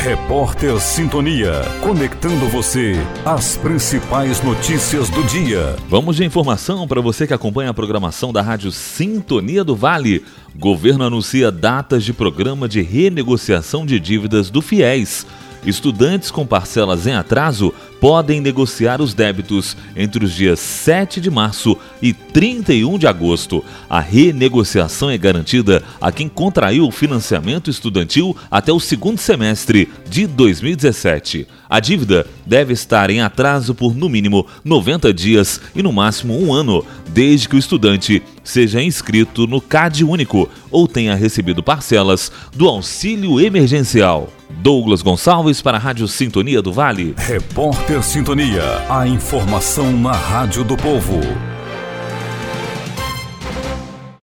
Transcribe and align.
Repórter 0.00 0.80
Sintonia, 0.80 1.60
conectando 1.82 2.48
você 2.48 2.94
às 3.22 3.58
principais 3.58 4.42
notícias 4.42 5.10
do 5.10 5.22
dia. 5.24 5.76
Vamos 5.90 6.16
de 6.16 6.24
informação 6.24 6.88
para 6.88 7.02
você 7.02 7.26
que 7.26 7.34
acompanha 7.34 7.68
a 7.68 7.74
programação 7.74 8.32
da 8.32 8.40
Rádio 8.40 8.72
Sintonia 8.72 9.62
do 9.62 9.76
Vale. 9.76 10.24
Governo 10.56 11.04
anuncia 11.04 11.52
datas 11.52 12.02
de 12.02 12.14
programa 12.14 12.66
de 12.66 12.80
renegociação 12.80 13.84
de 13.84 14.00
dívidas 14.00 14.48
do 14.48 14.62
FIES. 14.62 15.26
Estudantes 15.64 16.30
com 16.30 16.46
parcelas 16.46 17.06
em 17.06 17.12
atraso 17.12 17.72
podem 18.00 18.40
negociar 18.40 19.02
os 19.02 19.12
débitos 19.12 19.76
entre 19.94 20.24
os 20.24 20.32
dias 20.32 20.58
7 20.58 21.20
de 21.20 21.30
março 21.30 21.76
e 22.00 22.14
31 22.14 22.96
de 22.98 23.06
agosto. 23.06 23.62
A 23.88 24.00
renegociação 24.00 25.10
é 25.10 25.18
garantida 25.18 25.82
a 26.00 26.10
quem 26.10 26.30
contraiu 26.30 26.86
o 26.86 26.90
financiamento 26.90 27.68
estudantil 27.68 28.34
até 28.50 28.72
o 28.72 28.80
segundo 28.80 29.18
semestre 29.18 29.86
de 30.08 30.26
2017. 30.26 31.46
A 31.68 31.78
dívida 31.78 32.26
deve 32.46 32.72
estar 32.72 33.10
em 33.10 33.20
atraso 33.20 33.74
por 33.74 33.94
no 33.94 34.08
mínimo 34.08 34.46
90 34.64 35.12
dias 35.12 35.60
e 35.76 35.82
no 35.82 35.92
máximo 35.92 36.40
um 36.40 36.54
ano, 36.54 36.84
desde 37.10 37.48
que 37.48 37.56
o 37.56 37.58
estudante 37.58 38.22
seja 38.42 38.82
inscrito 38.82 39.46
no 39.46 39.60
CAD 39.60 40.04
único 40.04 40.48
ou 40.70 40.88
tenha 40.88 41.14
recebido 41.14 41.62
parcelas 41.62 42.32
do 42.56 42.66
auxílio 42.66 43.38
emergencial. 43.38 44.39
Douglas 44.60 45.00
Gonçalves 45.00 45.62
para 45.62 45.78
a 45.78 45.80
Rádio 45.80 46.06
Sintonia 46.06 46.60
do 46.60 46.70
Vale. 46.70 47.14
Repórter 47.16 48.02
Sintonia, 48.02 48.62
a 48.90 49.06
informação 49.06 49.90
na 49.90 50.12
Rádio 50.12 50.62
do 50.64 50.76
Povo. 50.76 51.49